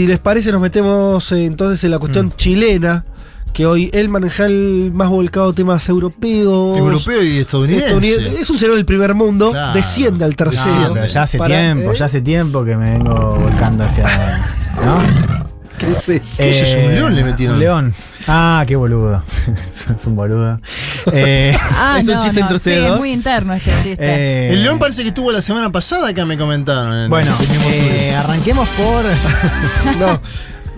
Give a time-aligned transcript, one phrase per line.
[0.00, 2.32] Si les parece, nos metemos eh, entonces en la cuestión Mm.
[2.36, 3.04] chilena,
[3.52, 6.78] que hoy él maneja el más volcado temas europeos.
[6.78, 7.84] Europeo y estadounidense.
[7.88, 8.40] estadounidense.
[8.40, 9.74] Es un cerebro del primer mundo, Claro.
[9.74, 10.88] desciende al tercero.
[10.88, 11.96] No, pero ya hace Para- tiempo, ¿eh?
[11.98, 14.04] ya hace tiempo que me vengo volcando hacia.
[14.82, 15.02] ¿No?
[15.78, 16.36] ¿Qué es eso?
[16.38, 16.78] ¿Qué es eso?
[16.80, 17.56] ¿Un león le metieron?
[17.56, 17.94] Un león.
[18.28, 19.22] Ah, qué boludo.
[19.94, 20.60] es un boludo.
[21.12, 23.96] Eh, Ah, ¿Es un no, chiste no, entre ustedes sí, es muy interno este chiste.
[23.98, 27.04] eh, El león parece que estuvo la semana pasada acá me comentaron.
[27.04, 27.34] en Bueno,
[27.70, 29.04] eh, arranquemos por.
[29.98, 30.20] No,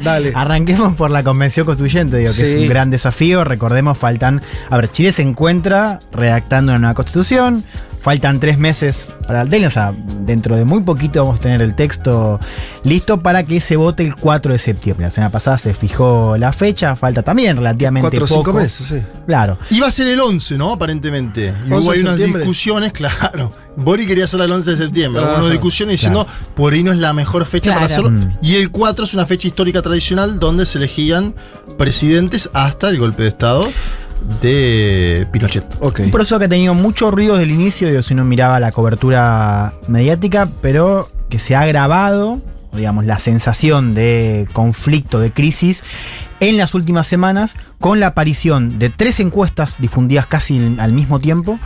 [0.03, 0.33] dale.
[0.35, 3.45] Arranquemos por la convención constituyente, digo, que es un gran desafío.
[3.45, 4.43] Recordemos, faltan.
[4.71, 7.65] A ver, Chile se encuentra redactando una nueva constitución.
[8.03, 9.95] Faltan tres meses para el deadline, o sea,
[10.27, 12.41] dentro de muy poquito vamos a tener el texto
[12.83, 15.05] listo para que se vote el 4 de septiembre.
[15.07, 18.51] La semana pasada se fijó la fecha, falta también relativamente Cuatro o poco.
[18.51, 18.97] cinco meses, sí.
[19.27, 19.57] Claro.
[19.71, 20.73] Iba a ser el 11, ¿no?
[20.73, 21.55] Aparentemente.
[21.67, 23.53] Y 11 hubo ahí de unas discusiones, claro.
[23.77, 25.23] Bori quería hacerla el 11 de septiembre.
[25.23, 28.09] Hubo unas discusiones diciendo, por ahí no es la mejor fecha para Claro.
[28.09, 28.27] hacerlo.
[28.27, 28.39] Mm.
[28.45, 31.35] Y el 4 es una fecha histórica tradicional donde se elegían
[31.79, 33.71] presidentes hasta el golpe de Estado
[34.41, 35.65] de Pinochet.
[35.81, 38.73] Un proceso que ha tenido mucho ruido desde el inicio, digo, si uno miraba la
[38.73, 42.41] cobertura mediática, pero que se ha agravado,
[42.73, 45.83] digamos, la sensación de conflicto, de crisis,
[46.41, 51.59] en las últimas semanas, con la aparición de tres encuestas difundidas casi al mismo tiempo,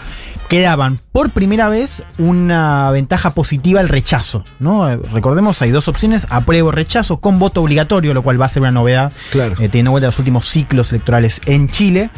[0.48, 4.44] que daban por primera vez una ventaja positiva al rechazo.
[4.60, 4.94] ¿no?
[4.96, 8.70] Recordemos, hay dos opciones, apruebo, rechazo, con voto obligatorio, lo cual va a ser una
[8.70, 9.52] novedad Claro.
[9.54, 12.10] eh, teniendo en cuenta los últimos ciclos electorales en Chile,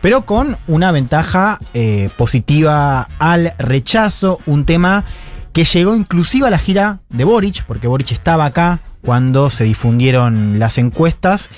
[0.00, 5.04] pero con una ventaja eh, positiva al rechazo, un tema
[5.52, 10.58] que llegó inclusive a la gira de Boric, porque Boric estaba acá cuando se difundieron
[10.58, 11.50] las encuestas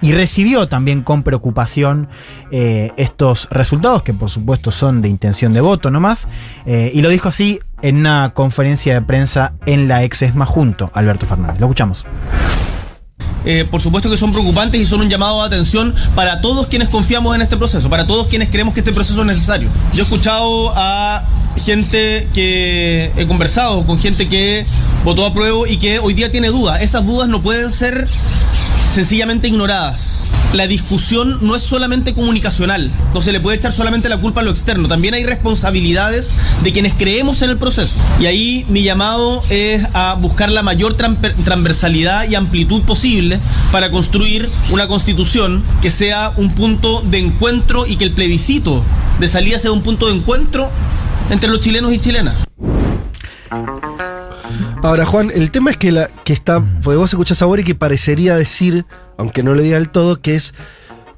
[0.00, 2.08] y recibió también con preocupación
[2.50, 6.28] eh, estos resultados, que por supuesto son de intención de voto nomás,
[6.66, 10.90] eh, y lo dijo así en una conferencia de prensa en la ex ESMA junto
[10.92, 11.58] a Alberto Fernández.
[11.58, 12.06] Lo escuchamos.
[13.44, 16.88] Eh, por supuesto que son preocupantes y son un llamado de atención para todos quienes
[16.88, 19.68] confiamos en este proceso, para todos quienes creemos que este proceso es necesario.
[19.92, 24.66] Yo he escuchado a gente que he conversado con gente que
[25.04, 26.80] votó a prueba y que hoy día tiene dudas.
[26.80, 28.08] Esas dudas no pueden ser
[28.88, 30.23] sencillamente ignoradas.
[30.52, 34.44] La discusión no es solamente comunicacional, no se le puede echar solamente la culpa a
[34.44, 36.26] lo externo, también hay responsabilidades
[36.62, 37.94] de quienes creemos en el proceso.
[38.20, 43.40] Y ahí mi llamado es a buscar la mayor transversalidad y amplitud posible
[43.72, 48.84] para construir una constitución que sea un punto de encuentro y que el plebiscito
[49.18, 50.70] de salida sea un punto de encuentro
[51.30, 52.36] entre los chilenos y chilenas.
[54.82, 56.62] Ahora, Juan, el tema es que, la, que está.
[56.82, 58.84] Porque vos escuchás a Bori que parecería decir,
[59.18, 60.54] aunque no lo diga del todo, que es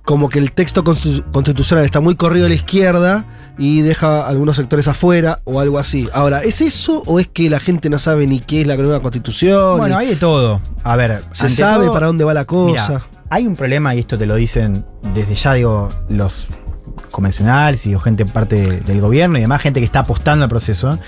[0.04, 3.26] como que el texto constitu- constitucional está muy corrido a la izquierda
[3.58, 6.08] y deja algunos sectores afuera o algo así.
[6.12, 9.00] Ahora, ¿es eso o es que la gente no sabe ni qué es la nueva
[9.00, 9.78] constitución?
[9.78, 10.60] Bueno, hay de todo.
[10.84, 13.00] A ver, se sabe todo- para dónde va la cosa.
[13.30, 16.46] Hay un problema, y esto te lo dicen desde ya, digo, los
[17.10, 20.98] convencionales y gente parte de- del gobierno y demás, gente que está apostando al proceso,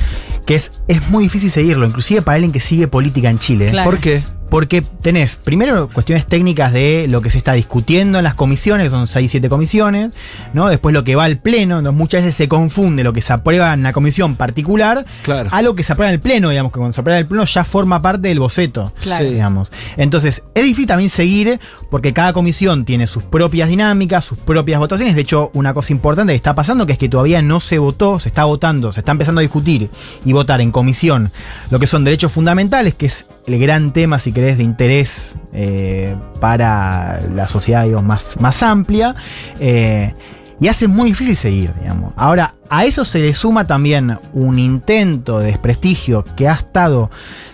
[0.47, 3.67] que es, es muy difícil seguirlo, inclusive para alguien que sigue política en Chile.
[3.67, 3.91] Claro.
[3.91, 4.23] ¿Por qué?
[4.51, 8.91] Porque tenés primero cuestiones técnicas de lo que se está discutiendo en las comisiones, que
[8.91, 10.17] son 6, 7 comisiones,
[10.55, 10.69] ¿no?
[10.69, 13.75] Después lo que va al pleno, entonces muchas veces se confunde lo que se aprueba
[13.75, 15.51] en la comisión particular Claro.
[15.53, 17.29] a lo que se aprueba en el pleno, digamos, que cuando se aprueba en el
[17.29, 18.91] pleno ya forma parte del boceto.
[19.03, 19.27] Claro.
[19.27, 19.71] Digamos.
[19.99, 21.61] Entonces, es difícil también seguir
[21.91, 25.15] porque cada comisión tiene sus propias dinámicas, sus propias votaciones.
[25.15, 28.19] De hecho, una cosa importante que está pasando que es que todavía no se votó,
[28.21, 29.91] se está votando, se está empezando a discutir
[30.25, 31.33] y votar en comisión
[31.71, 36.17] lo que son derechos fundamentales, que es el gran tema, si querés, de interés eh,
[36.41, 39.15] para la sociedad digamos, más, más amplia.
[39.59, 40.15] eh,
[40.61, 42.13] y hace muy difícil seguir, digamos.
[42.17, 47.11] Ahora, a eso se le suma también un intento de desprestigio que ha estado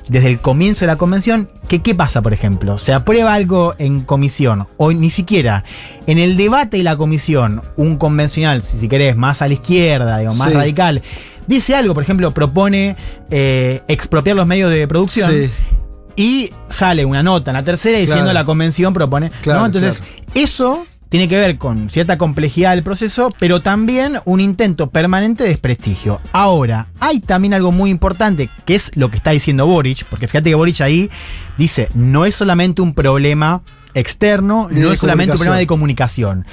[0.09, 1.51] desde el comienzo de la convención.
[1.69, 2.79] Que, ¿Qué pasa, por ejemplo?
[2.79, 5.65] Se aprueba algo en comisión, o ni siquiera
[6.06, 10.19] en el debate de la comisión, un convencional, si, si querés, más a la izquierda,
[10.19, 10.55] digo, más Sí.
[10.55, 11.03] radical,
[11.47, 12.97] dice algo, por ejemplo, propone
[13.31, 15.31] eh, expropiar los medios de producción.
[15.31, 15.50] Sí.
[16.17, 18.35] Y sale una nota en la tercera diciendo Claro.
[18.35, 19.31] la convención propone.
[19.43, 19.67] Claro, ¿no?
[19.67, 20.31] Entonces, claro.
[20.35, 25.50] eso tiene que ver con cierta complejidad del proceso, pero también un intento permanente de
[25.50, 26.20] desprestigio.
[26.32, 30.50] Ahora, hay también algo muy importante, que es lo que está diciendo Boric, porque fíjate
[30.50, 31.08] que Boric ahí
[31.56, 33.62] dice, no es solamente un problema
[33.94, 36.46] externo, no es solamente un problema de comunicación,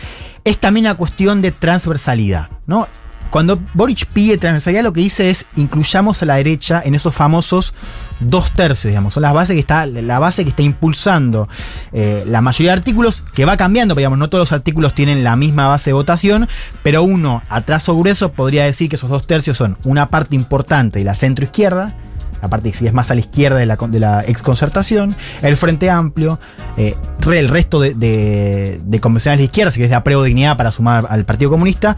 [0.43, 2.87] es también una cuestión de transversalidad, ¿no?
[3.31, 7.73] Cuando Boric pide transversalidad, lo que dice es incluyamos a la derecha en esos famosos
[8.21, 9.13] dos tercios, digamos.
[9.13, 11.49] Son las bases que está, la base que está impulsando
[11.91, 15.35] eh, la mayoría de artículos, que va cambiando, digamos, no todos los artículos tienen la
[15.35, 16.47] misma base de votación,
[16.83, 20.99] pero uno, a trazo grueso, podría decir que esos dos tercios son una parte importante
[20.99, 21.95] de la centro izquierda,
[22.41, 25.89] la parte sí es más a la izquierda de la, de la exconcertación, el Frente
[25.89, 26.39] Amplio,
[26.77, 26.95] eh,
[27.31, 31.05] el resto de, de, convencionales de izquierda, si que es de apruebo dignidad para sumar
[31.09, 31.97] al Partido Comunista,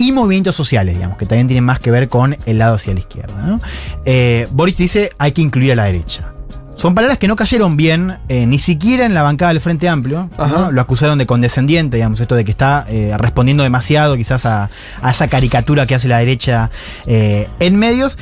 [0.00, 3.00] y movimientos sociales, digamos, que también tienen más que ver con el lado hacia la
[3.00, 3.34] izquierda.
[3.34, 3.60] ¿no?
[4.06, 6.32] Eh, Boris dice hay que incluir a la derecha.
[6.74, 10.30] Son palabras que no cayeron bien, eh, ni siquiera en la bancada del Frente Amplio.
[10.72, 14.70] Lo acusaron de condescendiente, digamos, esto de que está eh, respondiendo demasiado quizás a,
[15.02, 16.70] a esa caricatura que hace la derecha
[17.06, 18.16] en medios.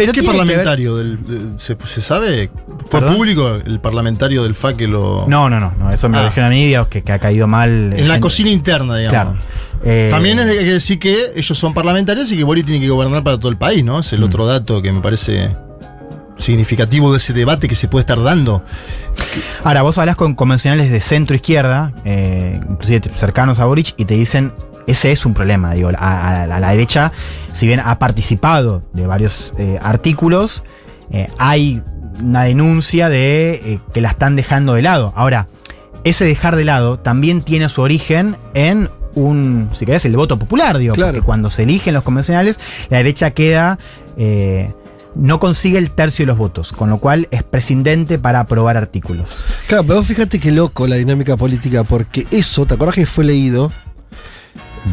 [0.00, 2.50] Pero ¿Qué parlamentario del, de- se, se sabe?
[2.88, 5.26] ¿Fue público el parlamentario del FA que lo.
[5.28, 6.26] No, no, no, no, eso me lo Ah.
[6.26, 7.92] dijeron a mí, digamos, que, que ha caído mal.
[7.92, 9.36] En la cocina interna, digamos.
[9.44, 9.60] Claro.
[9.84, 12.80] Eh, También es de- hay que decir que ellos son parlamentarios y que Boric tiene
[12.80, 13.98] que gobernar para todo el país, ¿no?
[14.00, 14.24] Es el Mm.
[14.24, 15.50] otro dato que me parece
[16.38, 18.64] significativo de ese debate que se puede estar dando.
[19.64, 24.14] Ahora, vos hablas con convencionales de centro izquierda, eh, inclusive cercanos a Boric, y te
[24.14, 24.52] dicen,
[24.90, 25.74] ese es un problema.
[25.74, 27.12] Digo, a, a- a la derecha,
[27.52, 30.62] si bien ha participado de varios eh, artículos,
[31.10, 31.82] eh, hay
[32.22, 35.12] una denuncia de eh, que la están dejando de lado.
[35.16, 35.48] Ahora,
[36.04, 40.78] ese dejar de lado también tiene su origen en un, si querés, el voto popular,
[40.78, 41.12] digo, Claro.
[41.12, 42.58] porque cuando se eligen los convencionales,
[42.90, 43.78] la derecha queda...
[45.16, 49.42] no consigue el tercio de los votos, con lo cual es prescindente para aprobar artículos.
[49.66, 53.72] Claro, pero fíjate qué loco la dinámica política, porque eso, ¿te acordás que fue leído?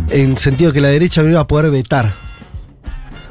[0.10, 2.13] En sentido que la derecha no iba a poder vetar.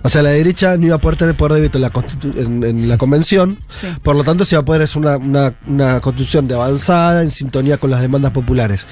[0.03, 1.93] O sea, la derecha no iba a poder tener poder de veto en la,
[2.41, 3.58] en, en la convención.
[3.70, 3.88] Sí.
[4.03, 7.31] Por lo tanto, se va a poder hacer una, una- una constitución de avanzada en
[7.31, 8.87] sintonía con las demandas populares.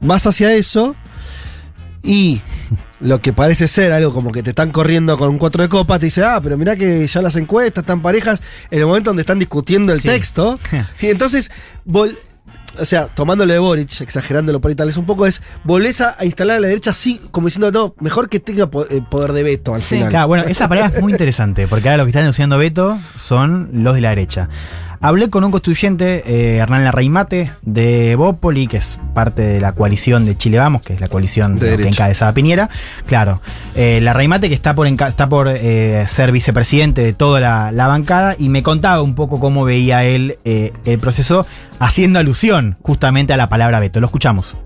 [0.00, 0.94] Más hacia eso,
[2.02, 2.40] y
[3.00, 5.98] lo que parece ser algo como que te están corriendo con un cuatro de copa,
[5.98, 9.22] te dice, ah, pero mirá que ya las encuestas están parejas en el momento donde
[9.22, 10.08] están discutiendo el Sí.
[10.08, 10.58] texto.
[11.00, 11.50] y entonces,
[11.86, 12.16] vol-
[12.80, 16.16] o sea, tomándolo de Boric, exagerándolo por ahí tal vez un poco, es volvés a,
[16.24, 19.74] instalar a la derecha así, como diciendo, no, mejor que tenga eh, poder de veto
[19.74, 19.96] al Sí.
[19.96, 20.10] final.
[20.10, 23.70] Claro, bueno, esa palabra es muy interesante, porque ahora lo que están denunciando Beto son
[23.72, 24.48] los de la derecha.
[25.00, 30.24] Hablé con un constituyente, eh, Hernán Larraimate, de Bópoli, que es parte de la coalición
[30.24, 31.82] de Chile Vamos, que es la coalición De ¿no?
[31.84, 32.68] que encabezaba Piñera.
[33.06, 33.40] Claro,
[33.74, 38.34] eh, Larraimate que está por, está por eh, ser vicepresidente de toda la, la bancada,
[38.38, 41.46] y me contaba un poco cómo veía él eh, el proceso,
[41.78, 44.00] haciendo alusión justamente a la palabra veto.
[44.00, 44.56] Lo escuchamos.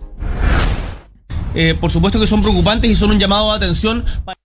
[1.55, 4.39] Eh, por supuesto que son preocupantes y son un llamado de atención para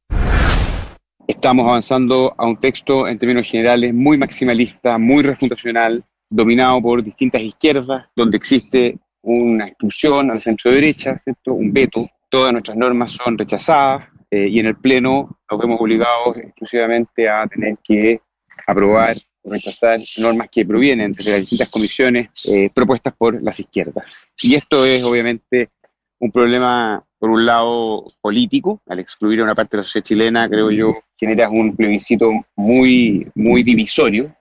[1.38, 7.44] Estamos avanzando a un texto en términos generales muy maximalista, muy refundacional, dominado por distintas
[7.44, 11.54] izquierdas, donde existe una expulsión a la centro derecha, ¿cierto?
[11.54, 12.10] un veto.
[12.28, 17.46] Todas nuestras normas son rechazadas eh, y en el Pleno nos vemos obligados exclusivamente a
[17.46, 18.20] tener que
[18.66, 24.28] aprobar o rechazar normas que provienen desde las distintas comisiones eh, propuestas por las izquierdas.
[24.42, 25.70] Y esto es obviamente
[26.18, 30.50] un problema, por un lado, político, al excluir a una parte de la sociedad chilena,
[30.50, 34.32] creo yo, generas un plebiscito muy, muy divisorio.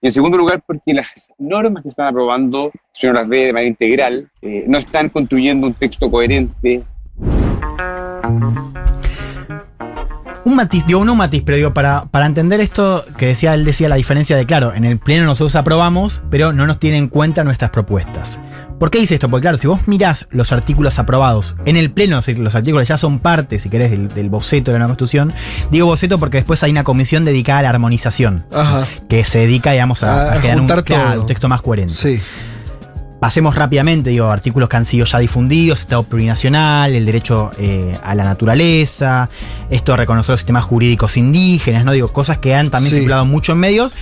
[0.00, 3.52] Y en segundo lugar, porque las normas que están aprobando, si uno las ve de
[3.52, 6.84] manera integral, eh, no están construyendo un texto coherente,
[10.46, 13.64] Un matiz, digo, no un matiz, pero digo, para, para entender esto que decía, él
[13.64, 17.08] decía la diferencia de, claro, en el pleno nosotros aprobamos, pero no nos tienen en
[17.08, 18.38] cuenta nuestras propuestas.
[18.78, 19.30] ¿Por qué dice esto?
[19.30, 23.20] Porque claro, si vos mirás los artículos aprobados en el pleno, los artículos ya son
[23.20, 25.32] parte, si querés, del, del boceto de la Constitución,
[25.70, 28.84] digo boceto porque después hay una comisión dedicada a la armonización, Ajá.
[29.08, 31.20] que se dedica, digamos, a, A a crear un, juntar claro, todo.
[31.22, 31.94] un texto más coherente.
[31.94, 32.20] Sí.
[33.18, 38.14] Pasemos rápidamente, digo, artículos que han sido ya difundidos, Estado plurinacional, el derecho eh, a
[38.14, 39.30] la naturaleza,
[39.70, 41.92] esto de reconocer los sistemas jurídicos indígenas, ¿no?
[41.92, 42.96] Digo, cosas que han también Sí.
[42.98, 43.94] circulado mucho en medios.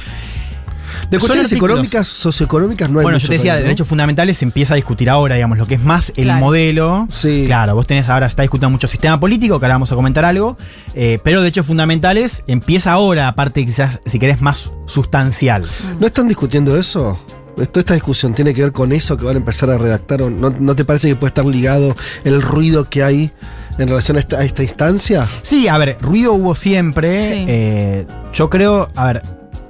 [1.10, 3.64] De cuestiones económicas, socioeconómicas no hay bueno, yo te decía, de ¿no?
[3.64, 6.40] derechos fundamentales se empieza a discutir ahora, digamos, lo que es más el Claro.
[6.40, 7.06] modelo.
[7.10, 7.44] Sí.
[7.46, 10.24] Claro, vos tenés ahora, se está discutiendo mucho sistema político, que ahora vamos a comentar
[10.24, 10.56] algo,
[10.94, 15.66] eh, pero derechos fundamentales empieza ahora, aparte quizás, si querés, más sustancial.
[16.00, 17.18] ¿No están discutiendo eso?
[17.56, 20.22] Toda esta discusión tiene que ver con eso que van a empezar a redactar.
[20.22, 23.30] ¿o ¿No, no te parece que puede estar ligado el ruido que hay
[23.78, 25.28] en relación a esta, a esta instancia?
[25.42, 27.12] Sí, a ver, ruido hubo siempre.
[27.28, 27.44] Sí.
[27.46, 29.22] eh, yo creo, a ver,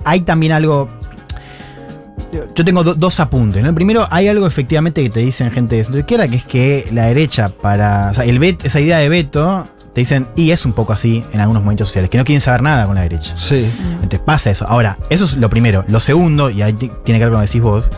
[0.05, 0.89] hay también algo.
[2.33, 3.63] Yo tengo do- dos apuntes.
[3.63, 3.69] ¿no?
[3.69, 6.87] El primero, hay algo efectivamente que te dicen gente de centro izquierda, que es que
[6.93, 8.11] la derecha, para.
[8.11, 11.41] O sea, el esa idea de veto, te dicen, y es un poco así en
[11.41, 13.35] algunos movimientos sociales, que no quieren saber nada con la derecha.
[13.39, 13.71] Sí.
[13.95, 14.67] Entonces pasa eso.
[14.69, 15.85] Ahora, eso es lo primero.
[15.89, 17.91] Lo segundo, y ahí ti- tiene que ver con lo que decís vos.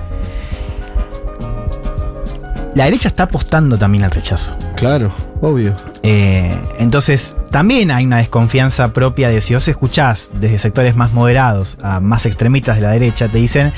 [2.74, 4.54] La derecha está apostando también al rechazo.
[4.76, 5.74] Claro, obvio.
[6.02, 11.78] Eh, entonces, también hay una desconfianza propia de si vos escuchás desde sectores más moderados
[11.82, 13.72] a más extremistas de la derecha, te dicen,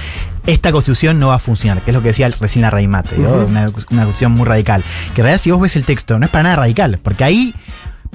[0.47, 3.33] esta constitución no va a funcionar, que es lo que decía recién la Reimate, ¿no?
[3.35, 4.83] Una, una constitución muy radical.
[5.15, 7.55] Que en realidad si vos ves el texto, no es para nada radical, porque ahí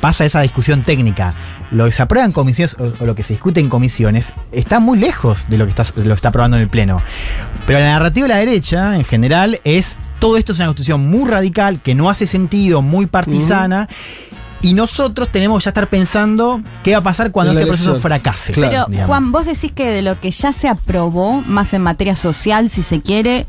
[0.01, 1.33] pasa esa discusión técnica.
[1.72, 4.79] Lo que se aprueba en comisiones o, o lo que se discute en comisiones está
[4.79, 7.01] muy lejos de lo que está, de lo que está aprobando en el Pleno.
[7.65, 11.29] Pero la narrativa de la derecha, en general, es todo esto es una constitución muy
[11.29, 13.88] radical, que no hace sentido, muy partisana.
[14.63, 17.96] Y nosotros tenemos que ya estar pensando qué va a pasar cuando la este proceso
[17.98, 18.53] fracase.
[18.53, 18.72] Claro.
[18.72, 19.08] Pero, digamos.
[19.08, 22.82] Juan, vos decís que de lo que ya se aprobó, más en materia social, si
[22.82, 23.46] se quiere,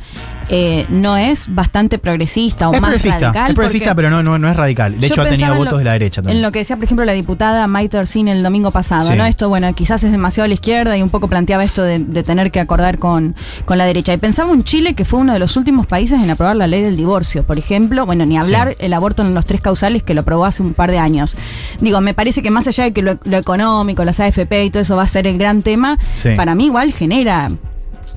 [0.49, 3.49] eh, no es bastante progresista o es más progresista, radical.
[3.51, 4.99] es progresista, pero no, no, no es radical.
[5.01, 6.37] De hecho, ha tenido votos lo- de la derecha también.
[6.39, 9.17] En lo que decía, por ejemplo, la diputada Maite Orsini el domingo pasado, Sí.
[9.17, 9.25] ¿no?
[9.25, 12.23] Esto, bueno, quizás es demasiado a la izquierda y un poco planteaba esto de, de
[12.23, 13.35] tener que acordar con,
[13.65, 14.13] con la derecha.
[14.13, 16.83] Y pensaba en Chile, que fue uno de los últimos países en aprobar la ley
[16.83, 18.07] del divorcio, por ejemplo.
[18.07, 18.77] Bueno, ni hablar Sí.
[18.81, 21.37] el aborto en los tres causales que lo aprobó hace un par de años.
[21.81, 24.83] Digo, me parece que más allá de que lo, lo económico, las AFP y todo
[24.83, 26.31] eso va a ser el gran tema, Sí.
[26.37, 27.49] para mí igual genera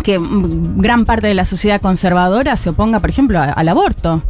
[0.04, 4.24] que gran parte de la sociedad conservadora se oponga, por ejemplo, al aborto.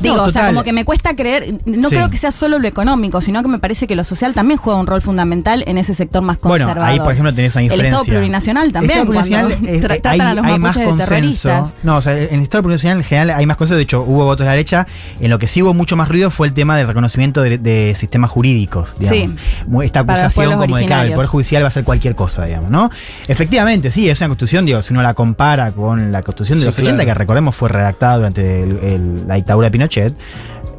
[0.00, 1.94] Digo, o sea, como que me cuesta creer, no Sí.
[1.96, 4.78] creo que sea solo lo económico, sino que me parece que lo social también juega
[4.78, 6.90] un rol fundamental en ese sector más Bueno, conservador.
[6.92, 7.98] ahí por ejemplo tenés una El diferencia.
[8.00, 11.72] Estado plurinacional también, El Estado plurinacional es- tra- hay, a los hay más de consenso.
[11.82, 13.76] No, o sea, en el Estado plurinacional en general hay más consenso.
[13.76, 14.86] De hecho, hubo votos de la derecha.
[15.20, 17.94] En lo que sí hubo mucho más ruido fue el tema del reconocimiento de, de
[17.96, 18.96] sistemas jurídicos.
[18.98, 19.30] Digamos.
[19.30, 19.36] Sí.
[19.84, 21.12] Esta acusación como de que ah, el.
[21.12, 22.90] Poder Judicial va a hacer cualquier cosa, digamos, ¿no?
[23.28, 26.66] Efectivamente, sí, es una constitución, digo, si uno la compara con la constitución de Sí,
[26.66, 27.06] los 80, claro.
[27.06, 30.16] que recordemos fue redactada durante el- el- la dictadura de Pinochet,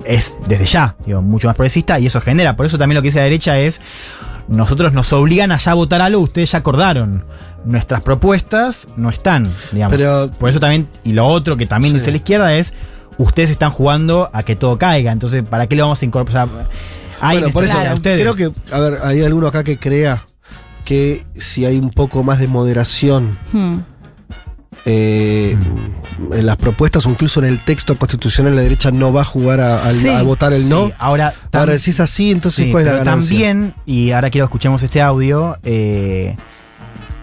[0.05, 2.55] es desde ya, digo, mucho más progresista y eso genera.
[2.55, 3.79] Por eso también lo que dice la derecha es,
[4.47, 7.25] nosotros nos obligan a ya votar algo, ustedes ya acordaron.
[7.65, 9.95] Nuestras propuestas no están, digamos.
[9.97, 11.99] Pero- Por eso también, y lo otro que también Sí.
[11.99, 12.73] dice la izquierda es,
[13.17, 16.49] ustedes están jugando a que todo caiga, entonces, ¿para qué le vamos a incorporar?
[17.21, 18.19] Hay bueno, por eso a ustedes.
[18.19, 20.25] creo que, a ver, hay alguno acá que crea
[20.83, 23.75] que si hay un poco más de moderación Hmm.
[24.85, 25.55] Eh,
[26.31, 29.59] en las propuestas o incluso en el texto constitucional, la derecha no va a jugar
[29.59, 30.07] a, al- Sí.
[30.09, 30.91] a votar el Sí, no.
[30.99, 33.29] ahora, Ahora, si es así, entonces Sí, ¿cuál es la pero ganancia?
[33.47, 36.35] también, y ahora quiero que escuchemos este audio, eh,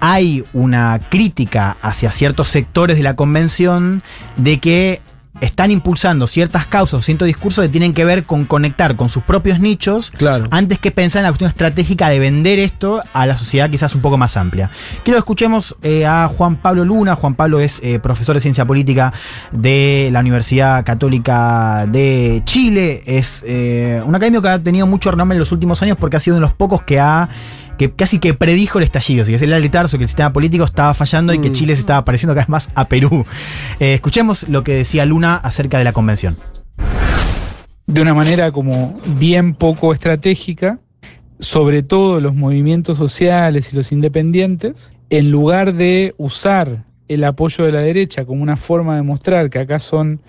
[0.00, 4.02] hay una crítica hacia ciertos sectores de la convención
[4.37, 5.00] de que
[5.40, 9.61] están impulsando ciertas causas, ciertos discursos que tienen que ver con conectar con sus propios
[9.61, 10.49] nichos Claro.
[10.50, 14.00] antes que pensar en la cuestión estratégica de vender esto a la sociedad quizás un
[14.00, 14.70] poco más amplia.
[15.02, 17.14] Quiero que escuchemos eh, a Juan Pablo Luna.
[17.16, 19.12] Juan Pablo es eh, profesor de ciencia política
[19.52, 23.02] de la Universidad Católica de Chile.
[23.06, 26.20] Es eh, un académico que ha tenido mucho renombre en los últimos años porque ha
[26.20, 27.28] sido uno de los pocos que ha
[27.80, 30.92] que casi que predijo el estallido, si es el aletarzo que el sistema político estaba
[30.92, 31.52] fallando y que Mm.
[31.52, 33.25] Chile se estaba pareciendo cada vez más a Perú.
[33.78, 36.37] Eh, escuchemos lo que decía Luna acerca de la convención.
[37.87, 40.78] de una manera como bien poco estratégica,
[41.38, 47.72] sobre todo los movimientos sociales y los independientes, en lugar de usar el apoyo de
[47.72, 50.20] la derecha como una forma de mostrar que acá son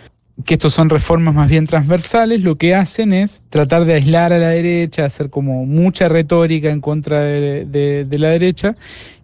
[0.46, 4.40] que estos son reformas más bien transversales, lo que hacen es tratar de aislar a
[4.40, 8.76] la derecha, hacer como mucha retórica en contra de, de- la derecha,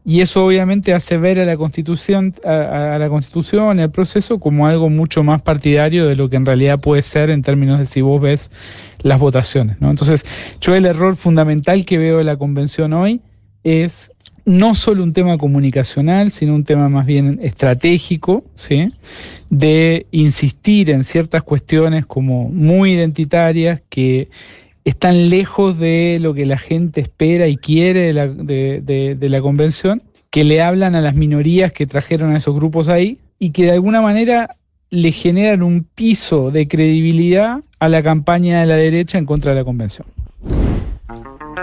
[0.06, 4.90] y eso obviamente hace ver a la constitución, a, la constitución, el proceso, como algo
[4.90, 8.22] mucho más partidario de lo que en realidad puede ser en términos de si vos
[8.22, 8.50] ves
[9.02, 9.82] las votaciones.
[9.82, 9.90] ¿no?
[9.90, 10.26] Entonces,
[10.62, 13.22] yo el error fundamental que veo de la convención hoy
[13.64, 14.12] es
[14.48, 18.94] no solo un tema comunicacional, sino un tema más bien estratégico, ¿sí?
[19.50, 24.30] de insistir en ciertas cuestiones como muy identitarias que
[24.86, 30.01] están lejos de lo que la gente espera y quiere de la, de- la convención,
[30.30, 33.72] que le hablan a las minorías que trajeron a esos grupos ahí y que de
[33.72, 34.56] alguna manera
[34.89, 39.58] le generan un piso de credibilidad a la campaña de la derecha en contra de
[39.58, 40.08] la convención.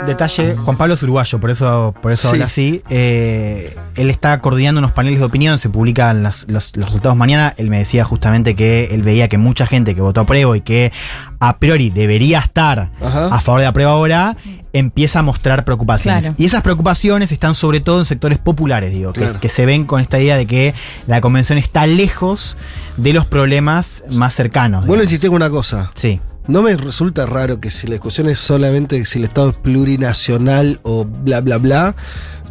[0.07, 2.35] Detalle, Juan Pablo es uruguayo, por eso, por eso Sí.
[2.35, 2.83] habla así.
[2.91, 7.55] Eh, él está coordinando unos paneles de opinión, se publican las- los, los resultados mañana.
[7.57, 10.61] Él me decía justamente que él veía que mucha gente que votó a prueba y
[10.61, 10.93] que
[11.41, 13.27] a priori debería estar Ajá.
[13.35, 14.37] a favor de la prueba ahora,
[14.73, 16.25] empieza a mostrar preocupaciones.
[16.25, 16.37] Claro.
[16.39, 19.41] Y esas preocupaciones están sobre todo en sectores populares, digo, que, Claro.
[19.41, 20.75] que se ven con esta idea de que
[21.07, 22.57] la convención está lejos
[22.97, 24.87] de los problemas más cercanos.
[24.87, 25.93] Bueno, insistí en una cosa.
[25.95, 26.21] Sí.
[26.47, 30.79] No me resulta raro que si la discusión es solamente si el Estado es plurinacional
[30.83, 31.95] o bla, bla, bla,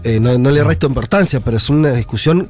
[0.04, 2.50] eh, no, no le resto importancia, pero es una discusión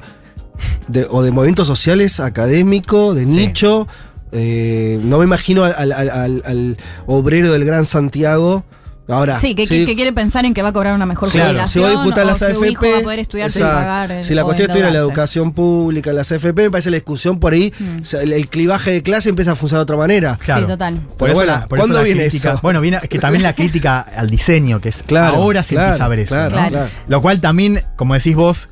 [0.88, 3.32] de- o de movimientos sociales, académico, de Sí.
[3.36, 3.86] nicho.
[4.32, 8.64] Eh, no me imagino al, al- al- al obrero del Gran Santiago.
[9.06, 11.90] Ahora, Sí, que, quiere pensar en que va a cobrar una mejor Claro, si jubilación.
[11.90, 12.68] disputas o las su AFP.
[12.70, 13.80] hijo va a poder estudiar sin exacto.
[13.82, 14.10] pagar.
[14.12, 17.52] el- si la cuestión estuviera la educación pública, las AFP, me parece la discusión por
[17.52, 18.00] ahí, Mm.
[18.00, 20.38] o sea, el, el clivaje de clase empieza a funcionar de otra manera.
[20.42, 20.62] Claro.
[20.62, 20.94] Sí, total.
[20.94, 22.60] Por Pero eso bueno, la- por ¿cuándo eso viene crítica- eso?
[22.62, 26.04] Bueno, viene que también la crítica al diseño, que es Claro, ahora se claro, empieza
[26.04, 26.34] a ver eso.
[26.34, 26.68] claro, ¿no?
[26.68, 26.88] claro.
[27.06, 28.68] Lo cual también, como decís vos,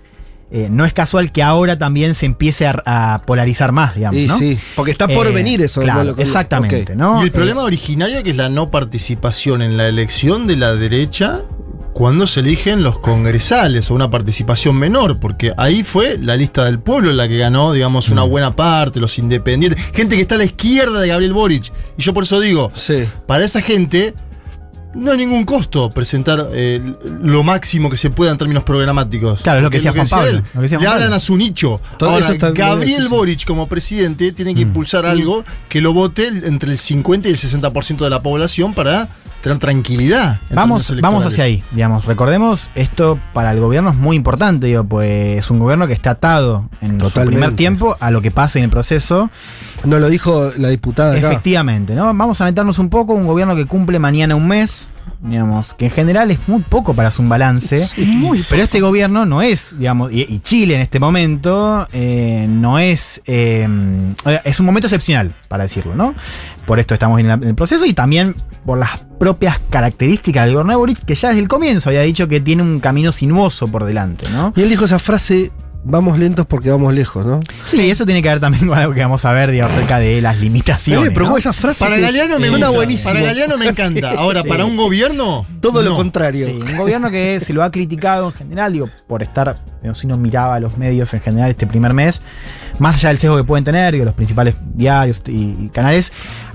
[0.54, 4.20] eh, no es casual que ahora también se empiece a, a polarizar más, digamos.
[4.28, 4.38] ¿no?
[4.38, 5.80] sí, porque está por Eh, venir eso.
[5.80, 6.04] Claro, ¿no?
[6.10, 6.94] Lo que- exactamente.
[6.94, 7.18] ¿no?
[7.20, 10.74] y el Eh, problema originario que es la no participación en la elección de la
[10.74, 11.40] derecha
[11.94, 16.78] cuando se eligen los congresales o una participación menor, porque ahí fue la lista del
[16.78, 20.44] pueblo la que ganó, digamos, una buena parte, los independientes, gente que está a la
[20.44, 21.70] izquierda de Gabriel Boric.
[21.98, 23.04] Y yo por eso digo, Sí.
[23.26, 24.14] para esa gente
[24.94, 29.42] no hay ningún costo presentar eh, lo máximo que se pueda en términos programáticos.
[29.42, 31.16] Claro, es lo que decía Juan Pablo, él, lo que decía le Juan hablan Pablo.
[31.16, 31.80] a su nicho.
[31.98, 33.08] Todo Ahora, eso está bien, Gabriel.
[33.08, 34.54] Boric como presidente tiene Mm.
[34.56, 38.74] que impulsar algo que lo vote entre el 50 y el 60% de la población
[38.74, 39.08] para
[39.40, 40.38] tener tranquilidad.
[40.50, 42.04] Vamos, vamos hacia ahí, digamos.
[42.04, 46.10] Recordemos, esto para el gobierno es muy importante, digo, pues es un gobierno que está
[46.12, 47.32] atado en su Totalmente.
[47.38, 49.30] primer tiempo a lo que pase en el proceso.
[49.84, 51.30] No lo dijo la diputada acá.
[51.32, 52.04] Efectivamente, ¿no?
[52.04, 54.81] Vamos a meternos un poco, un gobierno que cumple mañana un mes,
[55.20, 57.76] digamos, que en general es muy poco para hacer un balance.
[58.50, 63.22] Pero este gobierno no es, digamos, y, y Chile en este momento eh, no es,
[63.26, 63.68] eh,
[64.44, 66.14] es un momento excepcional, para decirlo, ¿no?
[66.66, 68.34] Por esto estamos en, la- en el proceso y también
[68.66, 72.26] por las propias características del gobierno de Boric, que ya desde el comienzo había dicho
[72.28, 74.52] que tiene un camino sinuoso por delante, ¿no?
[74.56, 75.52] Y él dijo esa frase,
[75.84, 77.40] vamos lentos porque vamos lejos, ¿no?
[77.66, 80.20] Sí, eso tiene que ver también con algo que vamos a ver, digamos, acerca de
[80.20, 81.08] las limitaciones.
[81.08, 81.38] me preocupa ¿no?
[81.38, 81.84] esa frase.
[81.84, 83.12] Para Galeano me suena buenísimo.
[83.12, 84.12] Para Galeano me encanta.
[84.12, 84.48] Ahora, sí.
[84.48, 85.46] para un gobierno.
[85.60, 86.46] Todo lo contrario.
[86.46, 90.06] Sí, un gobierno que se lo ha criticado en general, digo, por estar, digo, si
[90.06, 92.22] no miraba a los medios en general este primer mes,
[92.78, 96.12] más allá del sesgo que pueden tener, digo, los principales diarios y canales,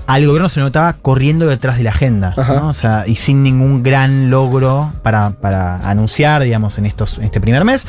[0.08, 2.34] al gobierno se notaba corriendo detrás de la agenda.
[2.38, 2.70] ¿no?
[2.70, 7.42] O sea, y sin ningún gran logro para, para anunciar, digamos, en, estos, en este
[7.42, 7.86] primer mes.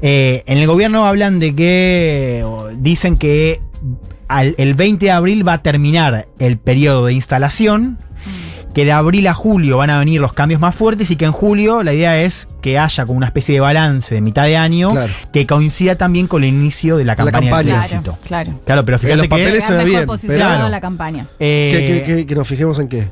[0.00, 2.44] Eh, en el gobierno hablan de que,
[2.78, 3.60] dicen que
[4.28, 7.98] al- el 20 de abril va a terminar el periodo de instalación,
[8.74, 11.32] que de abril a julio van a venir los cambios más fuertes y que en
[11.32, 14.90] julio la idea es que haya como una especie de balance de mitad de año
[14.90, 15.12] Claro.
[15.32, 17.58] que coincida también con el inicio de la La campaña, campaña.
[17.58, 18.18] del Claro, plebiscito.
[18.26, 18.60] claro.
[18.64, 19.28] Claro, pero En fíjate los que...
[19.30, 21.26] papeles se Llegar ve bien, pero- en la campaña.
[21.40, 23.10] eh, ¿Qué- qué- qué- que nos fijemos en qué.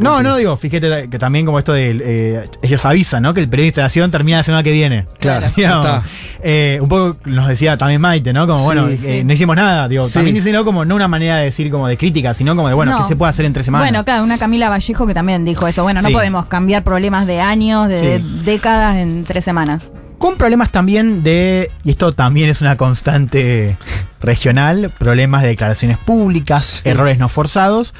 [0.00, 1.90] No, no, digo, fíjate que también como esto de...
[2.04, 3.32] eh, ellos avisan, ¿no?
[3.34, 5.06] Que el periodo de instalación termina la semana que viene.
[5.20, 6.02] Claro, ya Digamos, está.
[6.42, 8.46] eh, un poco nos decía también Maite, ¿no?
[8.46, 8.98] Como, Sí, bueno, sí.
[9.06, 9.88] eh, no hicimos nada.
[9.88, 10.14] Digo, Sí.
[10.14, 12.92] también díselo como no una manera de decir como de crítica, sino como de, bueno,
[12.92, 12.98] No.
[13.02, 13.86] ¿qué se puede hacer en tres semanas?
[13.88, 15.82] Bueno, claro, una Camila Vallejo que también dijo eso.
[15.82, 16.14] Bueno, no Sí.
[16.14, 18.06] podemos cambiar problemas de años, de, Sí.
[18.06, 19.92] de décadas en tres semanas.
[20.18, 23.76] Con problemas también de, y esto también es una constante
[24.20, 27.92] regional, problemas de declaraciones públicas, errores no forzados,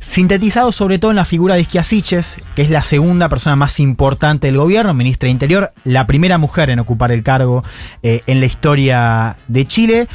[0.00, 3.80] sintetizados sobre todo en la figura de Isquia Siches, que es la segunda persona más
[3.80, 7.62] importante del gobierno, ministra de Interior, la primera mujer en ocupar el cargo
[8.02, 10.08] eh, en la historia de Chile.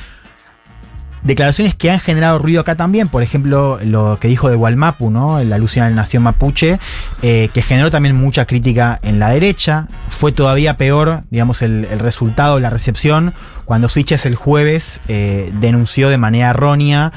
[1.23, 5.43] Declaraciones que han generado ruido acá también, por ejemplo, lo que dijo de Gualmapu, ¿no?
[5.43, 6.79] La alusión a la nación mapuche,
[7.21, 9.87] eh, que generó también mucha crítica en la derecha.
[10.09, 16.09] Fue todavía peor, digamos, el, el resultado, la recepción, cuando Siches el jueves eh, denunció
[16.09, 17.13] de manera errónea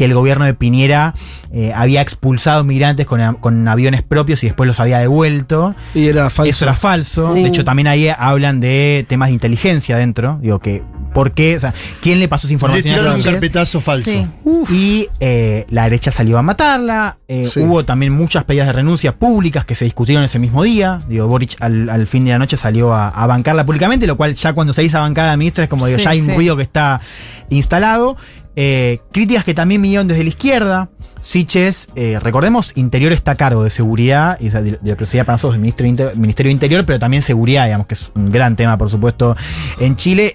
[0.00, 1.12] que el gobierno de Piñera
[1.52, 5.74] eh, había expulsado migrantes con, con aviones propios y después los había devuelto.
[5.94, 6.50] Y era falso.
[6.50, 7.34] Eso era falso.
[7.34, 7.42] Sí.
[7.42, 10.38] De hecho, también ahí hablan de temas de inteligencia dentro.
[10.40, 10.82] Digo que,
[11.12, 11.54] ¿por qué?
[11.56, 14.10] O sea, ¿quién le pasó esa Le información a tiraron un carpetazo falso.
[14.10, 14.26] Sí.
[14.70, 17.18] Y eh, la derecha salió a matarla.
[17.28, 17.60] eh, Sí.
[17.60, 21.00] Hubo también muchas pedidas de renuncia públicas que se discutieron ese mismo día.
[21.10, 24.34] Digo, Boric al, al fin de la noche salió a, a bancarla públicamente, lo cual
[24.34, 26.34] ya cuando se dice a bancar a la ministra es como digo, ya hay un
[26.34, 27.02] ruido que está
[27.50, 28.16] instalado.
[28.56, 30.90] Eh, críticas que también vinieron desde la izquierda.
[31.20, 35.24] Siches, eh, recordemos, Interior está a cargo de seguridad, y de, de lo que sería
[35.24, 38.32] para nosotros el Ministerio, de Inter- Ministerio Interior, pero también seguridad, digamos, que es un
[38.32, 39.36] gran tema, por supuesto,
[39.78, 40.34] en Chile,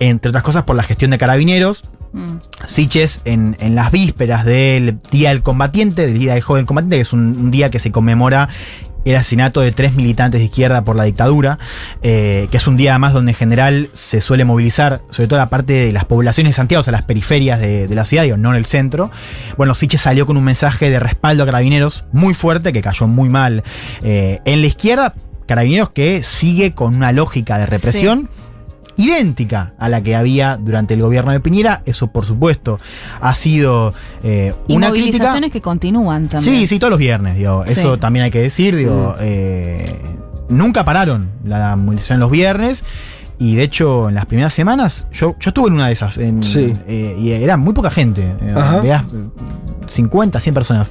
[0.00, 1.84] entre otras cosas por la gestión de carabineros.
[2.12, 2.36] Mm.
[2.66, 7.02] Siches en, en las vísperas del Día del Combatiente, del Día del Joven Combatiente, que
[7.02, 8.48] es un, un día que se conmemora
[9.04, 11.58] el asesinato de tres militantes de izquierda por la dictadura,
[12.02, 15.50] eh, que es un día además donde en general se suele movilizar, sobre todo la
[15.50, 18.50] parte de las poblaciones de Santiago, o sea, las periferias de, la ciudad, digo, no
[18.50, 19.10] en el centro.
[19.56, 23.28] Bueno, Siches salió con un mensaje de respaldo a carabineros muy fuerte, que cayó muy
[23.28, 23.62] mal
[24.02, 25.14] eh, en la izquierda.
[25.46, 28.30] Carabineros que sigue con una lógica de represión
[28.96, 31.82] idéntica a la que había durante el gobierno de Piñera.
[31.86, 32.78] Eso, por supuesto,
[33.20, 35.34] ha sido eh, Y una crítica.
[35.50, 36.56] que continúan también.
[36.56, 37.64] Sí, sí, todos los viernes, digo.
[37.64, 39.14] Eso también hay que decir, digo.
[39.18, 39.22] Mm.
[39.22, 39.96] eh,
[40.48, 42.84] nunca pararon la movilización los viernes.
[43.38, 46.18] Y de hecho, en las primeras semanas, yo, yo estuve en una de esas.
[46.18, 46.72] en- Sí.
[46.86, 48.22] eh, y era muy poca gente.
[48.22, 49.28] eh, veas, eh,
[49.88, 50.88] 50, 100 personas.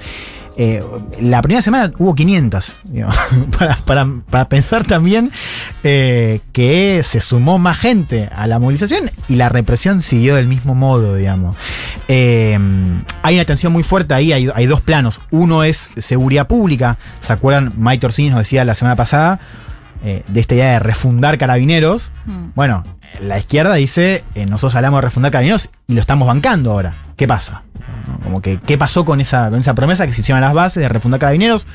[0.55, 0.83] Eh,
[1.19, 2.79] la primera semana hubo 500.
[2.83, 3.17] digamos,
[3.57, 5.31] para, para- para pensar también
[5.83, 10.75] eh, que se sumó más gente a la movilización y la represión siguió del mismo
[10.75, 11.57] modo, digamos.
[12.07, 12.59] Eh,
[13.23, 15.21] hay una tensión muy fuerte ahí, hay, hay dos planos.
[15.31, 16.99] Uno es seguridad pública.
[17.21, 17.73] ¿Se acuerdan?
[17.77, 19.39] Mike Orsini nos decía la semana pasada
[20.03, 22.11] eh, de esta idea de refundar carabineros.
[22.25, 22.49] Mm.
[22.55, 22.83] Bueno,
[23.21, 26.95] la izquierda dice, eh, nosotros hablamos de refundar carabineros y lo estamos bancando ahora.
[27.15, 27.63] ¿Qué pasa?
[28.23, 30.89] Como que, ¿qué pasó con esa, con esa promesa que se hicieron las bases de
[30.89, 31.67] refundar carabineros?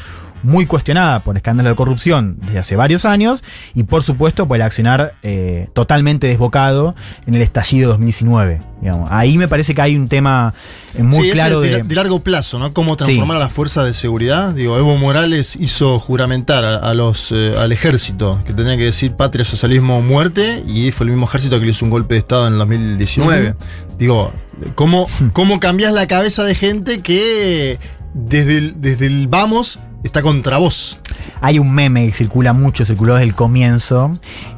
[0.42, 3.42] Muy cuestionada por escándalos de corrupción desde hace varios años
[3.74, 6.94] y por supuesto por el accionar eh, totalmente desbocado
[7.26, 8.60] en el estallido 2019.
[8.80, 9.08] digamos.
[9.12, 10.54] Ahí me parece que hay un tema
[10.94, 11.82] eh, muy Sí, claro de, de...
[11.82, 12.72] de largo plazo, ¿no?
[12.72, 13.42] Cómo transformar Sí.
[13.42, 14.54] a las fuerzas de seguridad.
[14.54, 19.12] Digo, Evo Morales hizo juramentar a, a los, eh, al ejército, que tenía que decir
[19.14, 22.46] patria, socialismo, muerte, y fue el mismo ejército que le hizo un golpe de Estado
[22.46, 23.54] en el 2019.
[23.98, 24.32] Digo,
[24.76, 27.78] ¿cómo, ¿cómo cambias la cabeza de gente que
[28.14, 30.98] desde el, desde el vamos está contra vos?
[31.40, 34.12] Hay un meme que circula mucho, circuló desde el comienzo,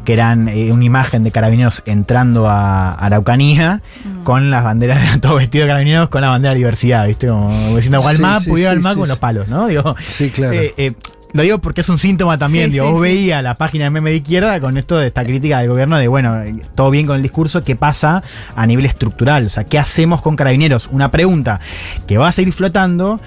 [0.04, 3.82] que eran eh, una imagen de carabineros entrando a Araucanía
[4.24, 7.28] con las banderas, todos vestidos de carabineros con la bandera de diversidad, ¿viste?
[7.28, 9.10] Como diciendo, Sí, Gualmá, sí, pudiera sí, Gualmá sí, con sí.
[9.10, 9.66] los palos, ¿no?
[9.66, 10.52] Digo, Sí, claro.
[10.54, 10.92] eh, eh,
[11.32, 13.08] lo digo porque es un síntoma también, Sí, digo, sí, vos sí.
[13.08, 16.08] veías la página de meme de izquierda con esto de esta crítica del gobierno de,
[16.08, 16.42] bueno,
[16.74, 18.22] todo bien con el discurso, ¿qué pasa
[18.56, 19.46] a nivel estructural?
[19.46, 20.88] O sea, ¿qué hacemos con carabineros?
[20.90, 21.60] Una pregunta
[22.08, 23.20] que va a seguir flotando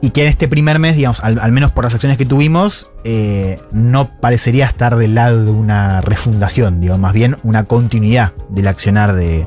[0.00, 2.92] y que en este primer mes, digamos, al, al menos por las acciones que tuvimos,
[3.04, 8.68] eh, no parecería estar del lado de una refundación, digo, más bien una continuidad del
[8.68, 9.46] accionar de,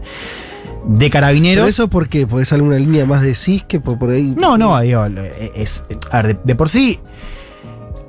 [0.85, 1.63] de carabineros.
[1.63, 2.27] ¿Pero eso por qué?
[2.27, 4.35] ¿Podés salir una línea más de CIS que por, por ahí?
[4.37, 5.05] No, no, digo,
[5.55, 6.99] es, a ver, de, de por sí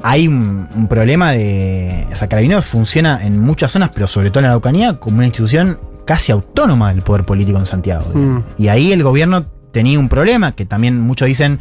[0.02, 2.06] hay un, un problema de.
[2.12, 5.26] O sea, Carabineros funciona en muchas zonas, pero sobre todo en la Araucanía, como una
[5.26, 8.10] institución casi autónoma del poder político en Santiago.
[8.12, 8.38] Mm.
[8.58, 11.60] Y ahí el gobierno tenía un problema, que también muchos dicen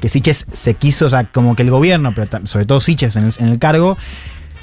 [0.00, 3.24] que Siches se quiso, o sea, como que el gobierno, pero sobre todo Siches en
[3.26, 3.96] el, en el cargo,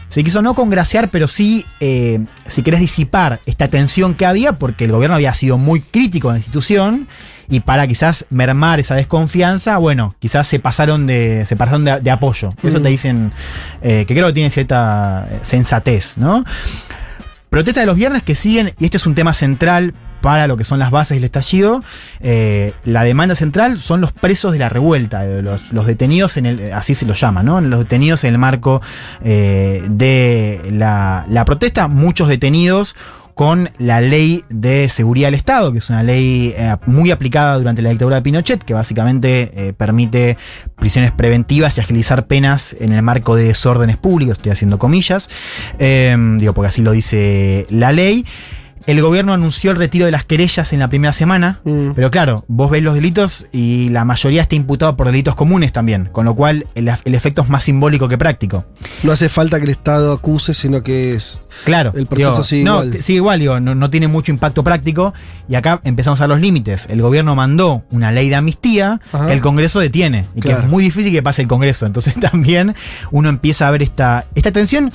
[0.10, 4.86] se quiso no congraciar, pero sí, eh, si querés disipar esta tensión que había, porque
[4.86, 7.08] el gobierno había sido muy crítico de la institución,
[7.50, 12.12] y para quizás mermar esa desconfianza, bueno, quizás se pasaron de, se pasaron de, de
[12.12, 12.54] apoyo.
[12.64, 12.84] Eso Mm.
[12.84, 13.32] te dicen,
[13.82, 16.46] eh, que creo que tiene cierta eh, sensatez, ¿no?
[17.50, 19.94] Protesta de los viernes que siguen, y este es un tema central
[20.24, 21.84] para lo que son las bases del estallido.
[22.22, 26.72] eh, la demanda central son los presos de la revuelta, eh, los, detenidos en el,
[26.72, 27.60] así se los llama, ¿no?
[27.60, 28.82] Los detenidos en el marco
[29.22, 32.96] eh, de la, protesta, muchos detenidos
[33.34, 36.56] con la ley de seguridad del Estado, que es una ley
[36.86, 40.38] muy aplicada durante la dictadura de Pinochet, que básicamente permite
[40.76, 45.32] prisiones preventivas y agilizar penas en el marco de desórdenes públicos, estoy haciendo comillas,
[45.80, 48.24] digo porque así lo dice la ley.
[48.86, 51.92] El gobierno anunció el retiro de las querellas en la primera semana, Mm.
[51.96, 56.10] pero claro, vos ves los delitos y la mayoría está imputado por delitos comunes también,
[56.12, 58.66] con lo cual el, el efecto es más simbólico que práctico.
[59.04, 61.42] No hace falta que el Estado acuse, sino que es.
[61.64, 61.94] Claro.
[61.96, 63.02] El proceso digo, sigue no, igual.
[63.02, 65.14] sigue igual, digo, no, no tiene mucho impacto práctico.
[65.48, 66.86] Y acá empezamos a ver los límites.
[66.90, 69.28] El gobierno mandó una ley de amnistía Ajá.
[69.28, 70.26] que el Congreso detiene.
[70.36, 71.86] Y que es muy difícil que pase el Congreso.
[71.86, 72.76] Entonces también
[73.12, 74.92] uno empieza a ver esta, esta tensión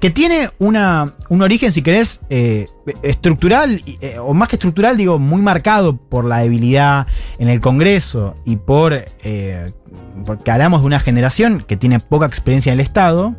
[0.00, 2.66] que tiene una, un origen, si querés, eh,
[3.02, 7.06] estructural, eh, o más que estructural, digo, muy marcado por la debilidad
[7.38, 8.92] en el Congreso y por...
[8.94, 9.66] eh,
[10.24, 13.36] porque hablamos de una generación que tiene poca experiencia en el Estado,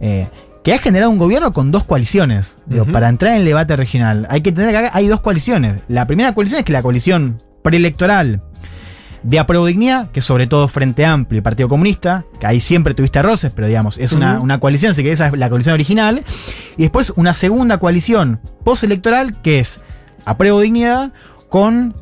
[0.00, 0.28] eh,
[0.62, 2.56] que ha generado un gobierno con dos coaliciones.
[2.66, 2.86] Digo.
[2.86, 5.80] Para entrar en el debate regional hay que tener que hay dos coaliciones.
[5.88, 8.42] La primera coalición es que la coalición preelectoral
[9.22, 13.22] de Apruebo Dignidad, que sobre todo Frente Amplio y Partido Comunista, que ahí siempre tuviste
[13.22, 16.24] roces, pero digamos, es una, una coalición, así que esa es la coalición original.
[16.76, 19.80] Y después una segunda coalición postelectoral, que es
[20.24, 21.12] Apruebo Dignidad
[21.48, 21.94] con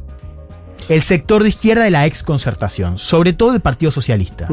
[0.88, 4.48] el sector de izquierda de la ex concertación, sobre todo el Partido Socialista.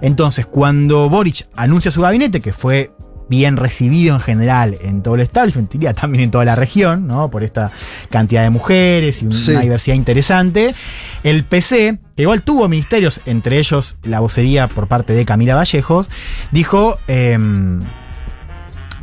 [0.00, 2.92] Entonces, cuando Boric anuncia su gabinete, que fue
[3.28, 7.30] bien recibido en general en todo el establishment, diría también en toda la región, ¿no?
[7.30, 7.70] Por esta
[8.10, 9.56] cantidad de mujeres y una Sí.
[9.56, 10.74] diversidad interesante.
[11.22, 16.10] El PC, que igual tuvo ministerios, entre ellos la vocería por parte de Camila Vallejos,
[16.50, 16.98] dijo.
[17.08, 17.82] em,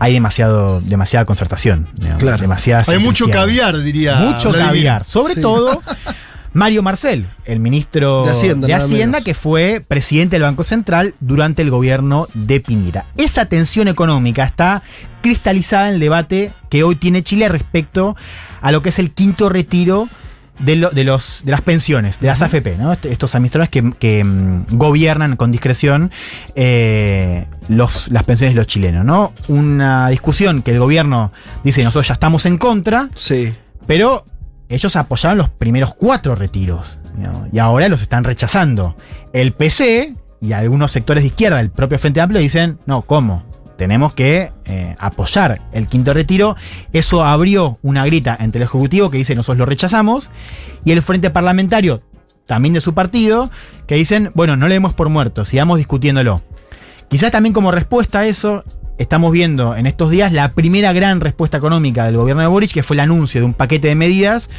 [0.02, 1.90] hay demasiado, demasiada concertación.
[1.96, 2.42] digamos, Claro.
[2.42, 4.16] demasiada Hay mucho caviar, diría.
[4.16, 4.66] Mucho Vladimir.
[4.68, 5.06] caviar.
[5.06, 5.42] Sobre Sí.
[5.42, 5.82] todo
[6.54, 8.32] Mario Marcel, el ministro De
[8.74, 13.06] Hacienda, que fue presidente del Banco Central durante el gobierno de Piñera.
[13.18, 14.82] Esa tensión económica está
[15.22, 18.16] cristalizada en el debate que hoy tiene Chile respecto
[18.62, 20.10] a lo que es el quinto retiro
[20.60, 24.66] de, lo- de los, de las pensiones, de las AFP, Estos administradores que, que, mm,
[24.72, 26.12] gobiernan con discreción
[26.56, 29.34] eh, los, las pensiones de los chilenos, ¿no?
[29.48, 31.32] Una discusión que el gobierno
[31.64, 33.52] dice, nosotros ya estamos en contra, Sí.
[33.88, 34.26] pero
[34.70, 36.98] ellos apoyaban los primeros cuatro retiros.
[37.52, 38.96] Y ahora los están rechazando.
[39.34, 43.44] El PC y algunos sectores de izquierda, el propio Frente Amplio, dicen, no, ¿cómo?
[43.78, 46.56] Tenemos que eh, apoyar el quinto retiro.
[46.94, 50.30] Eso abrió una grita entre el Ejecutivo que dice nosotros lo rechazamos.
[50.86, 52.04] Y el Frente Parlamentario,
[52.46, 53.50] también de su partido,
[53.88, 56.42] que dicen, bueno, no le demos por muerto, sigamos discutiéndolo.
[57.10, 58.64] Quizás también como respuesta a eso,
[59.00, 62.84] estamos viendo en estos días la primera gran respuesta económica del gobierno de Boric, que
[62.84, 64.50] fue el anuncio de un paquete de medidas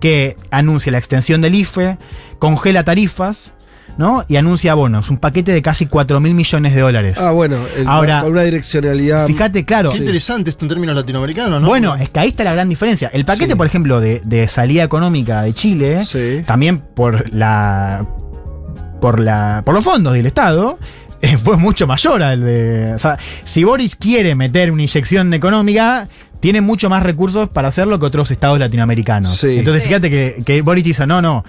[0.00, 1.98] que anuncia la extensión del IFE,
[2.38, 3.52] congela tarifas,
[3.98, 4.24] ¿no?
[4.28, 7.14] Y anuncia bonos, un paquete de casi 4 mil millones de dólares.
[7.18, 9.26] Ah, bueno, el- Ahora, con una direccionalidad.
[9.26, 9.90] Fíjate, claro.
[9.90, 11.66] Qué interesante esto en términos latinoamericanos, ¿no?
[11.66, 13.10] Bueno, es que ahí está la gran diferencia.
[13.12, 13.56] El paquete, Sí.
[13.56, 16.42] por ejemplo, de, de salida económica de Chile, Sí.
[16.46, 18.06] también por la.
[19.00, 19.62] por la.
[19.64, 20.78] por los fondos del Estado.
[21.22, 22.92] Eh, Fue mucho mayor al de.
[22.94, 26.08] O sea, si Boris quiere meter una inyección económica,
[26.40, 29.36] tiene mucho más recursos para hacerlo que otros estados latinoamericanos.
[29.36, 29.58] Sí.
[29.58, 29.88] Entonces, Sí.
[29.88, 31.44] fíjate que, que Boris hizo, no, no.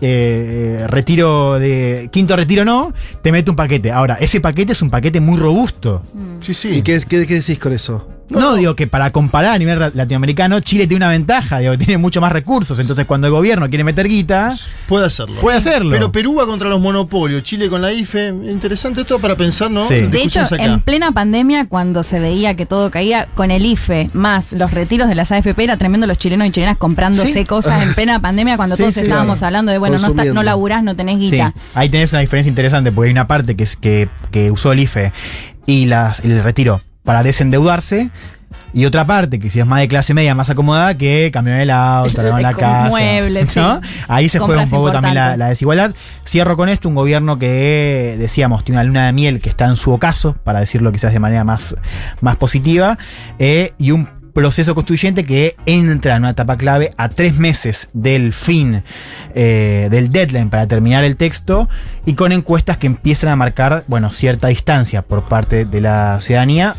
[0.00, 2.08] Eh, retiro de.
[2.12, 3.90] Quinto retiro no, te mete un paquete.
[3.92, 6.02] Ahora, ese paquete es un paquete muy robusto.
[6.40, 6.68] Sí, sí.
[6.76, 8.08] ¿Y qué, qué- qué decís con eso?
[8.30, 12.18] No, digo que para comparar a nivel latinoamericano, Chile tiene una ventaja, digo, tiene mucho
[12.22, 12.78] más recursos.
[12.78, 14.54] Entonces, cuando el gobierno quiere meter guita,
[14.88, 15.34] Puede hacerlo.
[15.42, 15.90] puede hacerlo.
[15.90, 18.28] Pero Perú va contra los monopolios, Chile con la IFE.
[18.28, 19.82] Interesante esto para pensar, ¿no?
[19.86, 19.96] Sí.
[19.96, 20.56] De hecho, acá.
[20.64, 25.08] en plena pandemia, cuando se veía que todo caía, con el IFE más los retiros
[25.10, 27.44] de las AFP, era tremendo los chilenos y chilenas comprándose Sí.
[27.44, 29.48] cosas en plena pandemia cuando Sí, todos sí, estábamos claro.
[29.48, 31.54] hablando de, bueno, no, está- no laburás, no tenés sí, guita.
[31.74, 34.80] ahí tenés una diferencia interesante, porque hay una parte que, es, que, que usó el
[34.80, 35.12] IFE
[35.66, 38.10] y las, el retiro para desendeudarse.
[38.74, 41.68] Y otra parte, que si es más de clase media, más acomodada, que cambió el
[41.70, 42.88] auto, la Con casa.
[42.88, 43.80] muebles, ¿no?
[43.82, 43.88] sí.
[44.08, 45.94] Ahí se juega un poco también la, la desigualdad.
[46.26, 49.76] Cierro con esto, un gobierno que, decíamos, tiene una luna de miel que está en
[49.76, 51.76] su ocaso, para decirlo quizás de manera más,
[52.22, 52.96] más positiva,
[53.38, 58.32] eh, y un proceso constituyente que entra en una etapa clave a tres meses del
[58.32, 58.82] fin
[59.34, 61.68] eh, del deadline para terminar el texto
[62.06, 66.76] y con encuestas que empiezan a marcar bueno, cierta distancia por parte de la ciudadanía.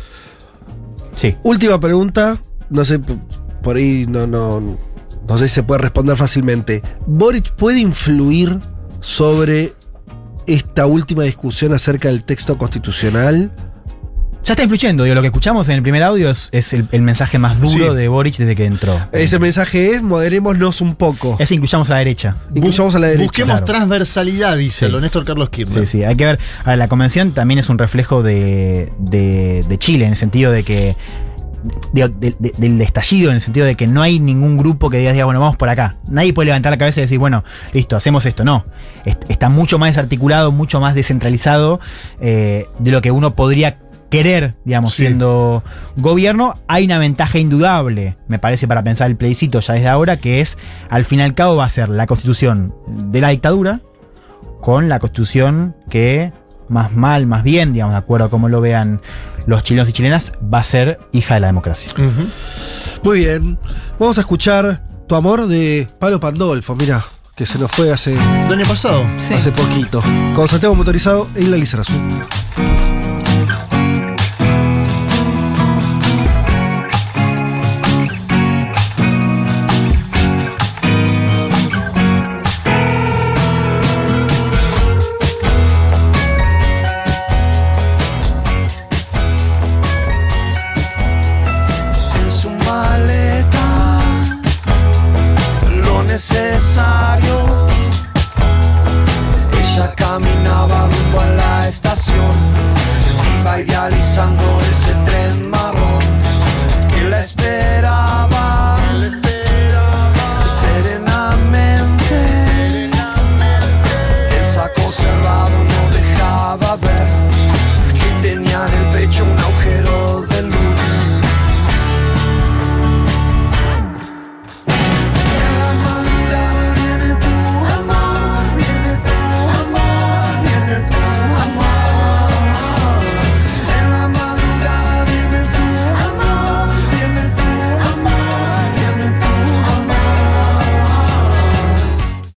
[1.14, 1.36] Sí.
[1.42, 2.38] Última pregunta.
[2.70, 2.98] No sé,
[3.62, 4.78] por ahí no, no,
[5.28, 6.82] no sé si se puede responder fácilmente.
[7.06, 8.58] ¿Boric puede influir
[9.00, 9.74] sobre
[10.46, 13.52] esta última discusión acerca del texto constitucional?
[14.44, 17.00] Ya está influyendo, digo, lo que escuchamos en el primer audio es, es el, el
[17.00, 17.96] mensaje más duro Sí.
[17.96, 19.00] de Boric desde que entró.
[19.12, 21.36] Ese mensaje es moderémonos un poco.
[21.38, 22.36] Es incluyamos a la derecha.
[22.54, 23.24] Incluyamos a la derecha.
[23.24, 23.64] Busquemos claro.
[23.64, 24.92] transversalidad, dice Sí.
[24.92, 25.86] lo Néstor Carlos Kirchner.
[25.86, 26.38] Sí, sí, hay que ver.
[26.64, 30.52] A ver, la convención también es un reflejo de, de- de Chile, en el sentido
[30.52, 30.94] de que.
[31.94, 34.98] digo, de- de- del estallido, en el sentido de que no hay ningún grupo que
[34.98, 35.96] diga, diga, bueno, vamos por acá.
[36.10, 38.44] Nadie puede levantar la cabeza y decir, bueno, listo, hacemos esto.
[38.44, 38.66] No.
[39.06, 41.80] Est- Está mucho más desarticulado, mucho más descentralizado
[42.20, 43.78] eh, de lo que uno podría
[44.16, 45.02] querer, digamos, Sí.
[45.04, 45.62] siendo
[45.96, 46.54] gobierno.
[46.68, 50.56] Hay una ventaja indudable, me parece, para pensar el plebiscito ya desde ahora, que es,
[50.90, 53.80] al fin y al cabo, va a ser la constitución de la dictadura
[54.60, 56.32] con la constitución que
[56.68, 59.02] más mal, más bien, digamos, de acuerdo a cómo lo vean
[59.46, 61.92] los chilenos y chilenas, va a ser hija de la democracia.
[63.02, 63.58] Muy bien.
[63.98, 67.04] Vamos a escuchar Tu amor de Pablo Pandolfo, mira,
[67.36, 68.16] que se nos fue hace,
[68.50, 69.04] año pasado.
[69.18, 69.34] Sí.
[69.34, 70.02] hace poquito.
[70.34, 71.92] Con Santiago motorizado en la Lizarazu.